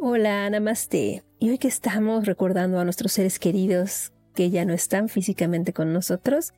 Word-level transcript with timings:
Hola, 0.00 0.48
namaste. 0.48 1.24
Y 1.40 1.50
hoy 1.50 1.58
que 1.58 1.66
estamos 1.66 2.24
recordando 2.24 2.78
a 2.78 2.84
nuestros 2.84 3.10
seres 3.10 3.40
queridos 3.40 4.12
que 4.32 4.48
ya 4.48 4.64
no 4.64 4.72
están 4.72 5.08
físicamente 5.08 5.72
con 5.72 5.92
nosotros, 5.92 6.52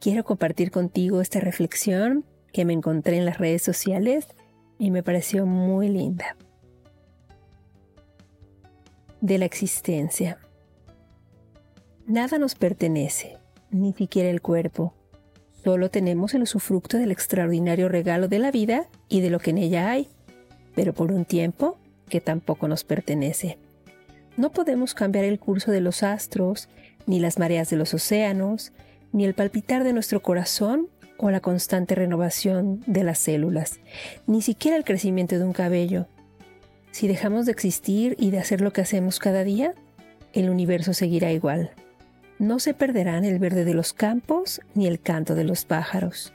quiero 0.00 0.22
compartir 0.22 0.70
contigo 0.70 1.20
esta 1.20 1.40
reflexión 1.40 2.24
que 2.52 2.64
me 2.64 2.74
encontré 2.74 3.16
en 3.16 3.24
las 3.24 3.38
redes 3.38 3.62
sociales 3.62 4.28
y 4.78 4.92
me 4.92 5.02
pareció 5.02 5.46
muy 5.46 5.88
linda. 5.88 6.36
De 9.20 9.38
la 9.38 9.46
existencia. 9.46 10.38
Nada 12.06 12.38
nos 12.38 12.54
pertenece, 12.54 13.36
ni 13.72 13.94
siquiera 13.94 14.30
el 14.30 14.40
cuerpo. 14.40 14.94
Solo 15.64 15.90
tenemos 15.90 16.34
el 16.34 16.42
usufructo 16.42 16.98
del 16.98 17.10
extraordinario 17.10 17.88
regalo 17.88 18.28
de 18.28 18.38
la 18.38 18.52
vida 18.52 18.86
y 19.08 19.22
de 19.22 19.30
lo 19.30 19.40
que 19.40 19.50
en 19.50 19.58
ella 19.58 19.90
hay, 19.90 20.08
pero 20.76 20.92
por 20.92 21.10
un 21.10 21.24
tiempo 21.24 21.78
que 22.08 22.20
tampoco 22.20 22.68
nos 22.68 22.84
pertenece. 22.84 23.58
No 24.36 24.52
podemos 24.52 24.94
cambiar 24.94 25.24
el 25.24 25.38
curso 25.38 25.70
de 25.70 25.80
los 25.80 26.02
astros, 26.02 26.68
ni 27.06 27.20
las 27.20 27.38
mareas 27.38 27.70
de 27.70 27.76
los 27.76 27.94
océanos, 27.94 28.72
ni 29.12 29.24
el 29.24 29.34
palpitar 29.34 29.84
de 29.84 29.92
nuestro 29.92 30.20
corazón 30.20 30.88
o 31.16 31.30
la 31.30 31.40
constante 31.40 31.94
renovación 31.94 32.82
de 32.86 33.04
las 33.04 33.18
células, 33.18 33.80
ni 34.26 34.42
siquiera 34.42 34.76
el 34.76 34.84
crecimiento 34.84 35.38
de 35.38 35.44
un 35.44 35.52
cabello. 35.52 36.06
Si 36.90 37.08
dejamos 37.08 37.46
de 37.46 37.52
existir 37.52 38.16
y 38.18 38.30
de 38.30 38.38
hacer 38.38 38.60
lo 38.60 38.72
que 38.72 38.82
hacemos 38.82 39.18
cada 39.18 39.44
día, 39.44 39.74
el 40.32 40.50
universo 40.50 40.92
seguirá 40.92 41.32
igual. 41.32 41.70
No 42.38 42.58
se 42.58 42.74
perderán 42.74 43.24
el 43.24 43.38
verde 43.38 43.64
de 43.64 43.72
los 43.72 43.94
campos 43.94 44.60
ni 44.74 44.86
el 44.86 45.00
canto 45.00 45.34
de 45.34 45.44
los 45.44 45.64
pájaros. 45.64 46.34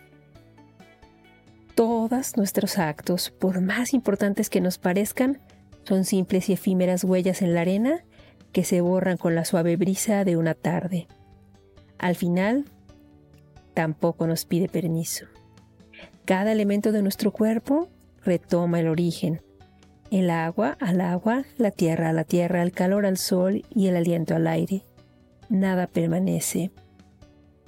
Todos 1.76 2.38
nuestros 2.38 2.80
actos, 2.80 3.30
por 3.30 3.62
más 3.62 3.94
importantes 3.94 4.50
que 4.50 4.62
nos 4.62 4.78
parezcan, 4.78 5.40
son 5.92 6.06
simples 6.06 6.48
y 6.48 6.54
efímeras 6.54 7.04
huellas 7.04 7.42
en 7.42 7.54
la 7.54 7.62
arena 7.62 8.06
que 8.54 8.64
se 8.64 8.80
borran 8.80 9.18
con 9.18 9.36
la 9.36 9.44
suave 9.44 9.76
brisa 9.76 10.24
de 10.24 10.38
una 10.38 10.54
tarde. 10.54 11.10
Al 11.98 12.16
final, 12.16 12.64
tampoco 13.74 14.26
nos 14.26 14.46
pide 14.46 14.70
permiso. 14.70 15.26
Cada 16.24 16.54
elemento 16.54 16.94
de 16.94 17.02
nuestro 17.02 17.32
cuerpo 17.32 17.90
retoma 18.24 18.80
el 18.80 18.88
origen. 18.88 19.42
El 20.12 20.30
agua 20.30 20.78
al 20.80 21.02
agua, 21.02 21.44
la 21.58 21.72
tierra 21.72 22.12
a 22.12 22.14
la 22.14 22.24
tierra, 22.24 22.64
el 22.64 22.72
calor 22.72 23.06
al 23.06 23.18
sol 23.18 23.66
y 23.70 23.88
el 23.88 23.98
aliento 23.98 24.34
al 24.34 24.48
aire. 24.48 24.86
Nada 25.50 25.88
permanece. 25.88 26.72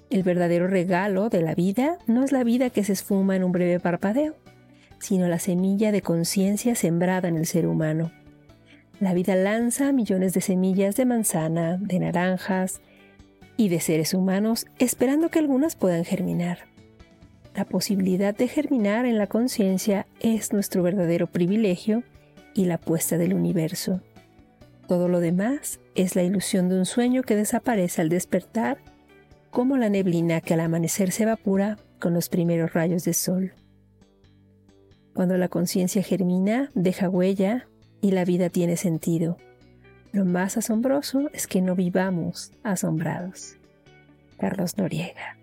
El 0.10 0.24
verdadero 0.24 0.68
regalo 0.68 1.28
de 1.28 1.42
la 1.42 1.56
vida 1.56 1.98
no 2.08 2.24
es 2.24 2.32
la 2.32 2.46
vida 2.46 2.70
que 2.70 2.86
se 2.86 2.94
esfuma 2.94 3.36
en 3.36 3.44
un 3.44 3.52
breve 3.52 3.82
parpadeo, 3.82 4.38
sino 5.00 5.28
la 5.28 5.40
semilla 5.40 5.92
de 5.92 6.02
conciencia 6.02 6.74
sembrada 6.74 7.28
en 7.28 7.36
el 7.36 7.48
ser 7.48 7.68
humano. 7.68 8.14
La 9.00 9.14
vida 9.14 9.36
lanza 9.36 9.92
millones 9.92 10.34
de 10.34 10.42
semillas 10.42 10.96
de 10.96 11.06
manzana, 11.06 11.78
de 11.78 12.00
naranjas 12.00 12.82
y 13.58 13.70
de 13.70 13.80
seres 13.80 14.14
humanos 14.14 14.66
esperando 14.80 15.30
que 15.30 15.40
algunas 15.40 15.76
puedan 15.76 16.06
germinar. 16.06 16.60
La 17.56 17.66
posibilidad 17.66 18.36
de 18.36 18.48
germinar 18.48 19.06
en 19.06 19.18
la 19.18 19.28
conciencia 19.28 20.08
es 20.20 20.54
nuestro 20.54 20.84
verdadero 20.84 21.28
privilegio 21.28 22.04
y 22.54 22.66
la 22.66 22.76
apuesta 22.76 23.18
del 23.18 23.34
universo. 23.34 24.02
Todo 24.88 25.08
lo 25.08 25.20
demás 25.20 25.80
es 25.96 26.16
la 26.16 26.24
ilusión 26.24 26.70
de 26.70 26.78
un 26.78 26.86
sueño 26.86 27.24
que 27.24 27.36
desaparece 27.36 28.02
al 28.02 28.10
despertar, 28.10 28.78
como 29.50 29.78
la 29.78 29.90
neblina 29.90 30.42
que 30.42 30.56
al 30.56 30.62
amanecer 30.62 31.12
se 31.12 31.24
evapora 31.24 31.78
con 32.00 32.14
los 32.14 32.30
primeros 32.30 32.74
rayos 32.74 33.04
de 33.06 33.14
sol. 33.14 33.54
Cuando 35.14 35.38
la 35.38 35.48
conciencia 35.48 36.02
germina, 36.02 36.72
deja 36.74 37.08
huella 37.08 37.68
y 38.04 38.12
la 38.12 38.26
vida 38.26 38.50
tiene 38.50 38.76
sentido. 38.76 39.38
Lo 40.12 40.26
más 40.26 40.58
asombroso 40.58 41.30
es 41.32 41.48
que 41.48 41.62
no 41.62 41.74
vivamos 41.74 42.52
asombrados. 42.62 43.56
Carlos 44.38 44.78
Noriega. 44.78 45.38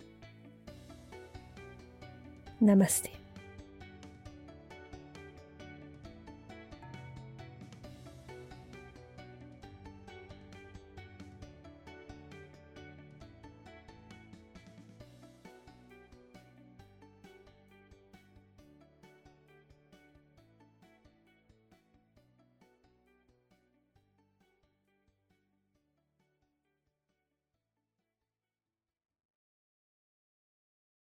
Namaste. 2.60 3.19